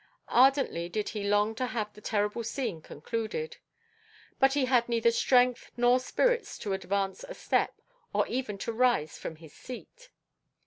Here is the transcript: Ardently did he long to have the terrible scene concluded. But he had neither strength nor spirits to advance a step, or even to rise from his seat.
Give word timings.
Ardently 0.29 0.89
did 0.89 1.09
he 1.09 1.23
long 1.23 1.53
to 1.53 1.67
have 1.67 1.93
the 1.93 2.01
terrible 2.01 2.43
scene 2.43 2.81
concluded. 2.81 3.57
But 4.39 4.53
he 4.53 4.65
had 4.65 4.89
neither 4.89 5.11
strength 5.11 5.69
nor 5.77 5.99
spirits 5.99 6.57
to 6.57 6.73
advance 6.73 7.23
a 7.23 7.35
step, 7.35 7.79
or 8.11 8.25
even 8.25 8.57
to 8.65 8.73
rise 8.73 9.19
from 9.19 9.35
his 9.35 9.53
seat. 9.53 10.09